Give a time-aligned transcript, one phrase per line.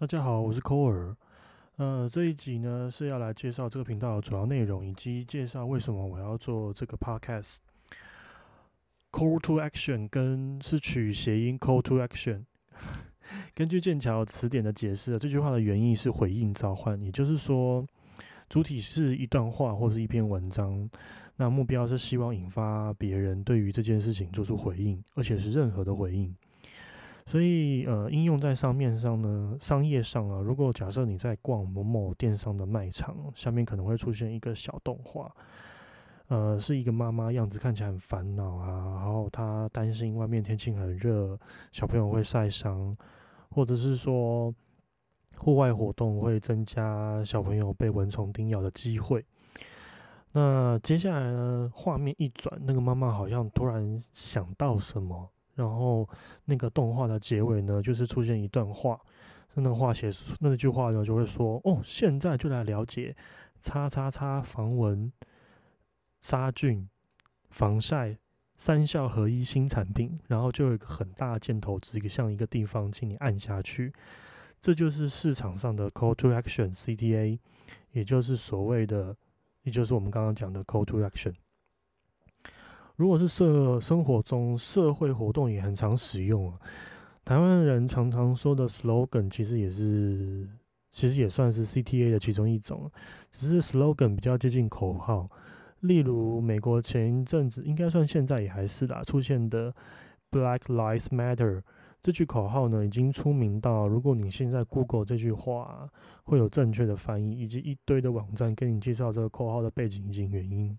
[0.00, 1.12] 大家好，我是寇尔。
[1.74, 7.56] 呃，这一集呢是要来介绍这个频道的主要内容，以及介绍为什么我要做这个 podcast。
[9.10, 12.44] Call to action 跟是取谐音 call to action。
[13.56, 17.84] 根据剑桥词典的解释，这句话的原意是回应召唤，也就是说，
[18.48, 20.88] 主体是一段话或是一篇文章，
[21.34, 26.32] 那目标是希望引发别人对于这件事情做出回应，而且是任何的回应。
[27.30, 35.30] 所以，呃，应用在商面上呢，商业上啊，如果假设你在逛某某电商的卖场，下面可能会出现一个小动画，
[36.28, 41.38] 呃，是一个妈妈样子看起来很烦恼啊，然后她担心外面天气很热，
[41.70, 42.96] 小朋友会晒伤，
[43.50, 44.50] 或者是说
[45.36, 49.22] 户外活动会增加小朋友被蚊虫叮咬的机会。
[50.32, 55.28] 那接下来呢，画面一转，那个妈妈好像突然想到什么。
[55.58, 56.08] 然后
[56.44, 58.96] 那个动画的结尾呢，就是出现一段话，
[59.54, 60.08] 那个话写
[60.38, 63.16] 那句话呢，就会说：“哦，现在就来了解
[63.60, 65.12] 叉叉叉防蚊、
[66.20, 66.88] 杀菌、
[67.50, 68.16] 防晒
[68.54, 73.92] 三效合一新产品。”然后就有一个很大的箭头指向一个地方，请你按下去。
[74.60, 77.40] 这就是市场上的 Call to Action CTA，
[77.90, 79.16] 也就是所谓的，
[79.64, 81.34] 也就是我们刚刚讲的 Call to Action。
[82.98, 86.58] 如果是社生活中社会活动也很常使用啊，
[87.24, 90.44] 台湾人常常说的 slogan 其实也是，
[90.90, 92.90] 其实也算是 CTA 的其中一种，
[93.30, 95.30] 只是 slogan 比较接近口号。
[95.82, 99.72] 例如美国前一阵子应该算现在也还是啦，出现的
[100.32, 101.62] Black Lives Matter
[102.02, 105.88] 这句口号呢，已经出名到如果你现在 Google 这句话，
[106.24, 110.76] 会有正确的翻译，以及一堆的网站跟你介绍这个口号的背景以及原因。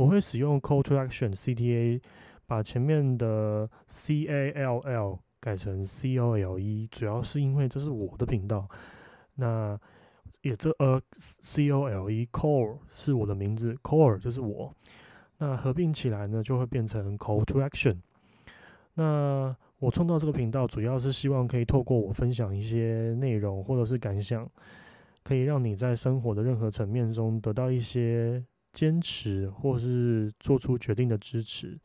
[0.00, 2.00] 我会使用 Call to Action CTA，
[2.46, 8.66] 把前面的 C A L L 改成 C O L E，主要是因为这是我的频道。
[9.34, 9.78] 那
[10.40, 14.74] 也这呃 C O L E Core 是我的名字，Core 就是我。
[15.36, 17.98] 那合并起来呢，就会变成 Call to Action。
[18.94, 24.50] 那我创造这个频道，主要是希望可以透过我分享一些内容或者是感想，
[25.22, 28.42] 可以让你在生活的任何层面中得到一些。
[28.72, 31.78] 坚持或是做出决定的支持，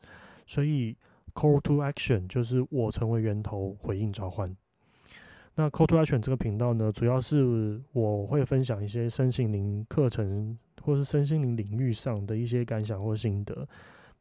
[0.46, 0.96] 所以
[1.34, 4.54] call to action 就是我成为源头回应召唤。
[5.54, 13.66] 那 call to action 这个频道呢，主要是我会分享一些身心灵课程或是身心灵领域上的一些感想或心得。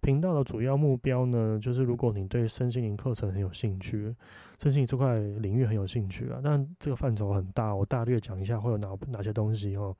[0.01, 4.15] 频道的主要目标呢，就是如果你对身心灵课程很有兴趣，
[4.61, 9.95] 身心灵这块领域很有兴趣啊，但这个范畴很大，我大略讲一下会有哪哪些东西哦。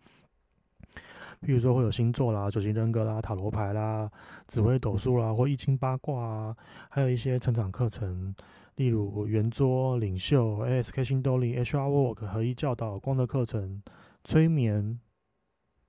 [1.45, 4.09] 比如说会有星座啦、九型人格啦、塔罗牌啦、
[4.47, 6.57] 紫微斗数啦，或易经八卦啊，
[6.89, 8.33] 还有一些成长课程，
[8.78, 13.83] 例如圆桌、领袖、ASK 新动力、HR Work 合一教导、光的课程、
[14.23, 15.00] 催眠、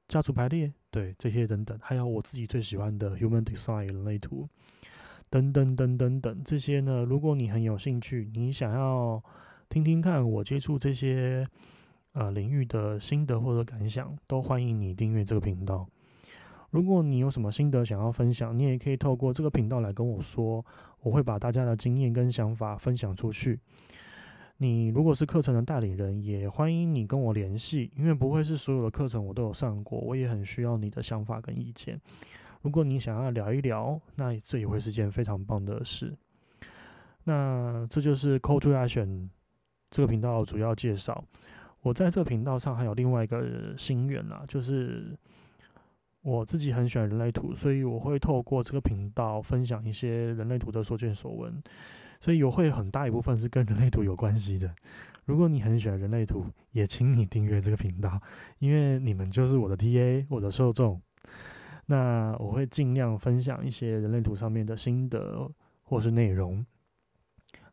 [0.08, 4.46] 家族排列，对这些等等，还有我自己最喜欢的 Human Design 人类图，
[5.30, 9.22] 等等等等等这些呢，如果你很有兴趣，你想要
[9.70, 11.46] 听听看我接触这些。
[12.16, 15.86] 呃，领域的心得或者感想，都欢迎你订阅这个频道。
[16.70, 20.64] 如果你有什么心得想要分享，你也可以透过这个频道来跟我说，
[21.02, 23.60] 我会把大家的经验跟想法分享出去。
[24.56, 32.00] 你如果是课程的代理人，也欢迎你跟我联系，因为不会是所有的课程我都有上过，我也很需要你的想法跟意见。
[32.62, 36.16] 如果你想要聊一聊，那这也会是件非常棒的事。
[37.24, 39.28] 那这就是 Call to Action
[39.90, 41.22] 这个频道主要介绍。
[41.86, 45.16] 我在这个频道上还有另外一个心愿啦，就是
[46.20, 51.62] 我自己很喜欢人类图，所以我会透过这个频道分享一些人类图的所见所闻，
[52.20, 54.68] 所以有会很大一部分是跟人类图有关系的。
[55.26, 58.20] 如果你很喜欢人类图，也请你订阅这个频道，
[58.58, 61.00] 因为你们就是我的 TA，我的受众。
[61.86, 65.48] 那我会尽量分享一些人类图上面的心得
[65.84, 66.66] 或是内容。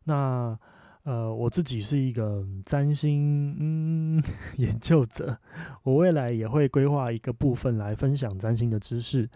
[0.04, 0.56] 那。
[1.04, 4.22] 呃，我自己是一个占星嗯
[4.56, 5.38] 研究者，
[5.82, 9.28] 我未来也会规划一个部分来分享占星的知识。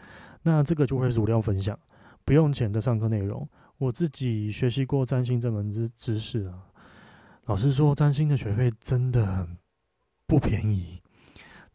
[0.42, 1.78] 那这个就会是无料分享，
[2.24, 3.46] 不用钱的上课内容。
[3.76, 6.54] 我自己学习过占星这门知知识啊，
[7.44, 9.46] 老实说，占星的学费真的
[10.26, 11.00] 不便宜，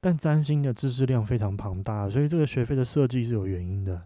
[0.01, 4.01] 但占星的知识量非常庞大，所以这个学费的设计是有原因的。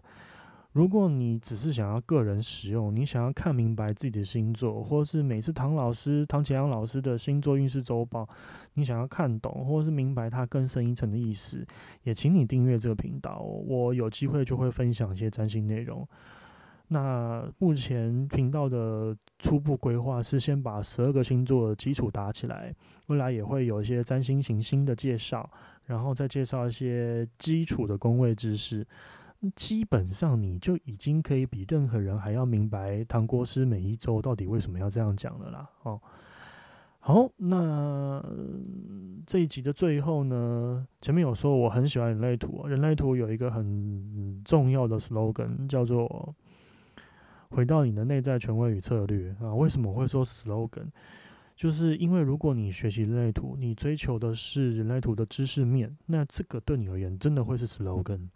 [0.72, 8.28] 如果你只是想要个人使用，你想要看明白自己的星座，或是每次唐老师、唐启阳老师的星座运势周报，
[8.74, 11.66] 你想要看懂，或是明白它更深一层的意思，
[12.02, 13.40] 也请你订阅这个频道。
[13.40, 16.06] 我有机会就会分享一些占星内容。
[16.90, 22.74] 那目前频道的初步规划是先把十二个星座的基础打起来，
[23.08, 25.50] 未来也会有一些占星行星的介绍，
[25.86, 28.86] 然后再介绍一些基础的宫位知识。
[29.54, 35.70] 基本上你就已经可以比任何人还要明白唐国师每一周到底为什么要这样讲了啦。
[35.82, 36.00] 哦，
[37.00, 38.24] 好，那
[39.26, 46.34] 这一集的最后呢，前面有说我很喜欢人类图，人类图有一个很重要的 slogan 叫做。
[47.50, 49.54] 回到你的内在权威与策略啊？
[49.54, 50.84] 为什么会说 slogan？
[51.56, 58.28] 就是因为如果你学习人类图，你追求的是人类图的知识面，那这个对你而言真的会是 slogan。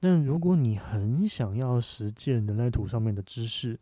[0.00, 3.78] 但如果你很想要实践人类图上面的知识，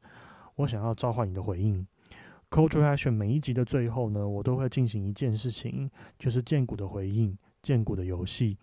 [0.57, 1.87] 我想要召唤你的回应。
[2.51, 5.89] Culture Action 每一集的最后呢，我都会进行一件事情，
[6.19, 8.59] 就是建股的回应，建股的游戏。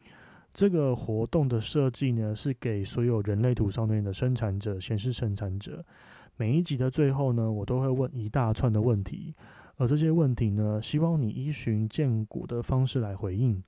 [0.54, 5.86] 这个活动的设计呢，是给所有人类图上面的生产者、显示生产者。
[6.36, 9.34] 每一集的最后呢，我都会问一大串的问题，
[9.78, 13.64] 而这些问题呢，希望你依循建股的方式来回应。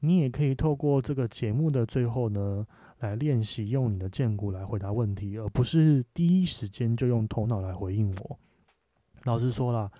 [0.00, 2.66] 你也可以透过这个节目的最后呢，
[3.00, 8.38] 来练习用你的建股来回答问题，而不是第一时间就用头脑来回应我。
[9.24, 9.90] 老实说了，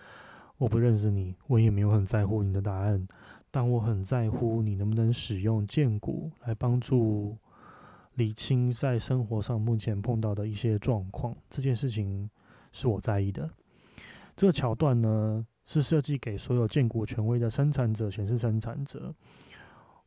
[0.56, 3.06] 我不认识你，我也没有很在乎你的答案。
[3.50, 7.37] 但我很在乎你能不能使用剑骨来帮助
[8.14, 12.31] 理清在生活上目前碰到的一些状况，这件事情
[12.70, 13.50] 是我在意的。
[14.37, 19.12] 这个桥段呢，是设计给所有剑骨权威的生产者、显示生产者。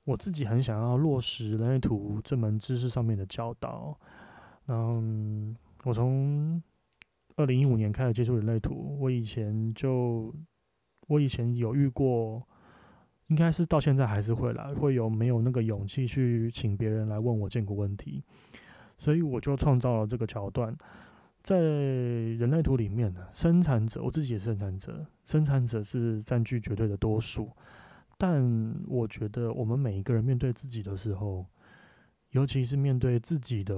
[0.04, 3.98] 我自己很想要落实人类图这门知识上面的教导。
[4.68, 6.62] 嗯，我从
[7.36, 10.34] 二零一五年开始接触人类图，我以前就
[11.08, 12.42] 我以前有遇过。
[13.28, 18.22] 应该是到现在还是会来，会有没有那个勇气去请别人来问我建国问题，
[18.98, 20.76] 所以我就创造了这个桥段，
[21.42, 27.50] 在人类图里面呢，生产者我自己也是生产者，生产者是占据绝对的多数，
[28.18, 31.46] 但我觉得我们每一个人面对自己的时候，
[32.32, 33.76] 尤其是面对自己的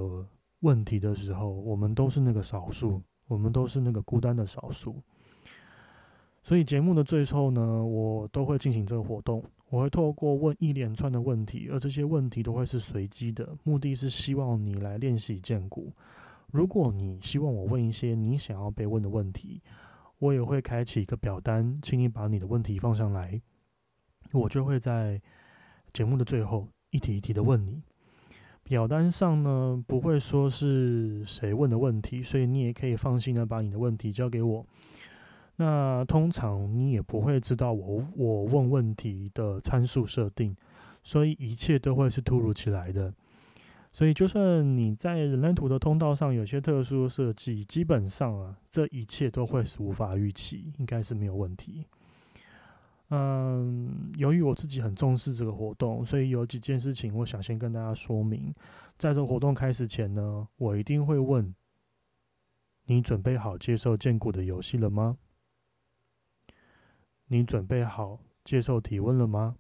[0.59, 5.01] 问题的时候，我们都是那个少数，我们都是那个孤单的少数。
[6.43, 9.43] 所以节目的最后呢，我都会进行这个活动。
[9.69, 15.91] 我会透过问一连串的问题，而这些问题都会是随机的，目的是希望你来练习建骨。
[16.51, 19.59] 如果你希望我问一些你想要被问的问题，
[20.19, 23.41] 我也会开启一个表单，请你把你的问题放上来，
[24.31, 25.22] 我就会在
[25.94, 27.81] 节目的最后一题一题的问你。
[28.63, 34.66] 表单上呢不会说是谁问的问题，所以你也可以放心的把你的问题交给我。
[35.57, 40.56] 那通常你也不会知道我我问问题的参数设定，
[41.04, 43.13] 所以一切都会是突如其来的。
[43.94, 51.86] 所以就算你在人类图的通道上有些特殊设计，基本上啊，这一切都会是无法预期，应该是没有问题。
[53.10, 58.54] 嗯，由于我自己很重视这个活动，所以有几件事情我想先跟大家说明。
[58.98, 61.54] 在这个活动开始前呢，我一定会问：
[62.86, 65.18] 你准备好接受建股的游戏了吗？
[67.28, 69.56] 你准备好接受提问了吗？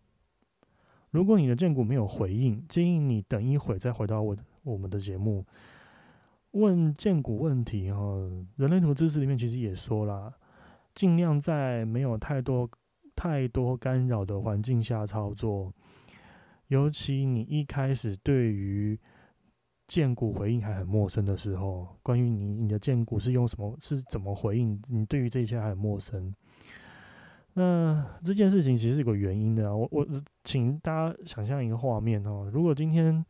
[1.11, 5.45] 如果你的荐股没有回应，建议你等一会再回到我我们的节目
[6.51, 8.01] 问荐股问题哈。
[8.55, 10.33] 人类图知识里面其实也说了，
[10.93, 12.69] 尽量在没有太多
[13.25, 15.73] 太多干扰的环境下操作。
[16.67, 18.99] 尤其你一开始对于
[19.87, 26.31] 荐股回应还很陌生的时候，关于你你的荐股是用什么是怎么回应，你对于这一切还很陌生。
[27.53, 30.05] 那这件事情其实是有个原因的，我我
[30.43, 32.47] 请大家想象一个画面哦。
[32.53, 33.25] 如果今天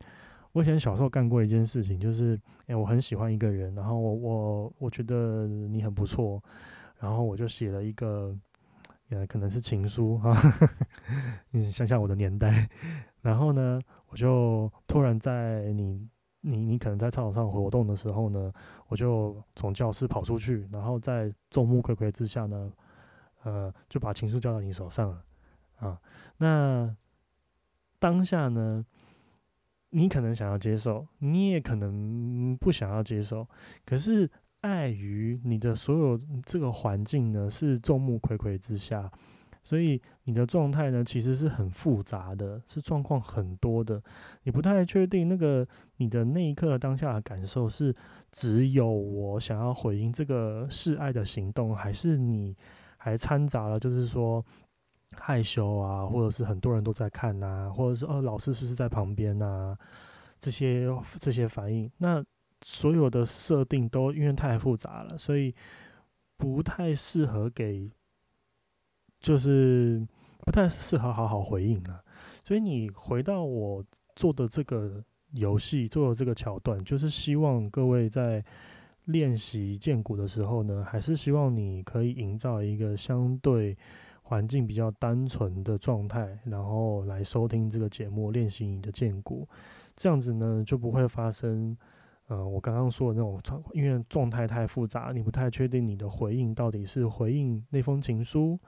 [0.52, 6.42] 我以前小时候干过一件事情，就是哎，我很喜欢一个人，然后我我我觉得你很不错，
[6.98, 8.36] 然后我就写了一个，
[9.10, 10.32] 呃，可能是情书哈，
[11.50, 12.68] 你想想我的年代，
[13.20, 16.08] 然后呢，我就突然在你
[16.40, 18.52] 你你可能在操场上活动的时候呢，
[18.88, 22.72] 我就从教室跑出去，然后在众目睽睽之下呢。
[23.42, 25.24] 呃，就把情书交到你手上了，
[25.76, 26.00] 啊，
[26.38, 26.96] 那
[28.00, 28.84] 当下呢，
[29.90, 33.48] 你可能想要接受，你也可能不想要接受，
[33.84, 34.28] 可是
[34.66, 39.10] 碍于你的所有这个环境呢是众目睽睽之下，
[39.62, 44.02] 所以你的状态呢其实是很复杂的，是状况很多的，
[44.42, 47.94] 你不太确定那个你的那一刻当下的感受是
[48.32, 52.56] 只有我想要回应这个示爱的行动，还是你？
[52.98, 54.44] 还掺杂了，就是说
[55.12, 59.76] 害羞啊，或者是很多人都在看呐，或者是哦，老师是不是在旁边呐？
[60.40, 60.88] 这些
[61.20, 62.24] 这些反应，那
[62.68, 65.54] 所有的设定都因为太复杂了，所以
[66.36, 67.88] 不太适合给，
[69.20, 70.04] 就是
[70.40, 72.02] 不太适合好好回应了。
[72.42, 73.84] 所以你回到我
[74.16, 78.44] 做的这个游戏，做的这个桥段，就是希望各位在
[79.04, 83.78] 练习剑骨的时候呢，还是希望你可以营造一个相对
[84.22, 89.48] 环境比较单纯的状态，然后来收听这个节目，练习你的剑骨。
[89.94, 91.76] 这样子呢，就不会发生，
[92.28, 98.58] 呃，我刚刚说的那种状，因为状态太复杂，你不太确定你的回应到底是回应那封情书，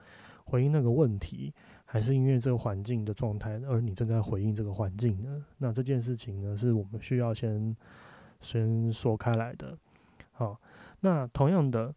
[0.45, 5.45] 回应那个问题，还是因为这个环境的状态，而你正在回应这个环境呢？
[5.57, 7.75] 那这件事情呢，是我们需要先
[8.41, 9.77] 先说开来的。
[10.31, 10.59] 好，
[11.01, 11.93] 那同样的，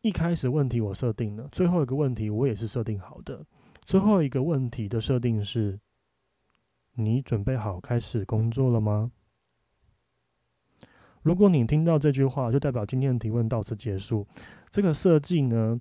[0.00, 3.44] 一开始问题我设定了，最后一个问题我也是设定好的，
[3.82, 5.78] 最后一个问题的设定是。
[6.96, 9.10] 你准备好开始工作了吗？
[11.24, 14.26] 如果你听到这句话，就代表今天的提问到此结束。
[14.70, 15.80] 这个设计呢，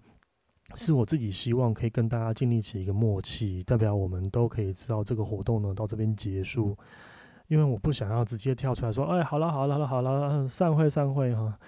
[0.73, 6.75] 是我自己希望可以跟大家建立起一个默契，代表我们都可以知道这个活动呢到这边结束。
[7.47, 11.59] 因为我不想要直接跳出来说：“哎，好了，好了，好了，好了，散会，散会。”哈，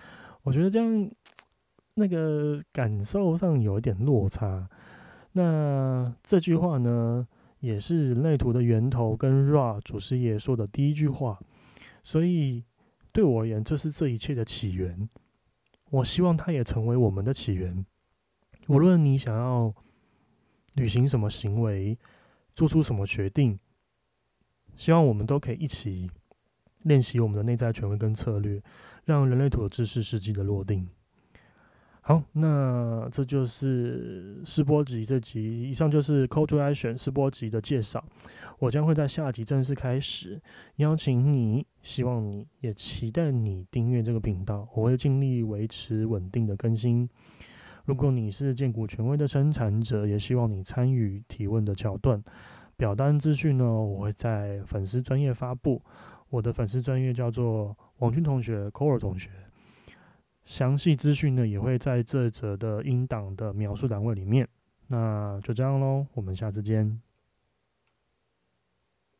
[0.43, 1.11] 我觉得这样
[1.95, 4.67] 那个感受上有一点落差。
[5.33, 7.27] 那这句话呢？
[7.61, 11.39] 也是人类图的源头，跟 Ra 祖师爷说的第一句话，
[12.03, 12.63] 所以
[13.15, 15.07] 对我而言，这是这一切的起源。
[15.89, 17.85] 我希望它也成为我们的起源。
[18.67, 19.73] 无论你想要
[20.73, 21.97] 履行什么行为，
[22.53, 23.57] 做出什么决定，
[24.75, 26.11] 希望我们都可以一起
[26.81, 28.61] 练习我们的内在权威跟策略，
[29.05, 30.85] 让人类图的知识实际的落定。
[32.07, 38.05] 好，那这就是试播集这集，以上就是 Call to Action 试播集的介绍。
[38.59, 40.39] 我将会在下集正式开始，
[40.75, 47.09] 邀请你，希望你也期待你订阅这个频道，我会尽力维持稳定的更新。
[47.85, 52.23] 如果你是建股权威的生产者，也希望你参与提问的桥段。
[52.77, 55.81] 表单资讯呢，我会在粉丝专业发布，
[56.29, 59.31] 我的粉丝专业叫做王军同学 c o r 同学。
[60.45, 64.47] 详细资讯呢，也会在这则的英档的描述栏位里面。
[64.87, 67.01] 那就这样喽，我们下次见。